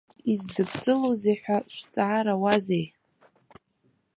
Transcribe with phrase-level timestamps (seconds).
[0.31, 2.85] Издыԥсылозеи ҳәа шәҵаарауазеи?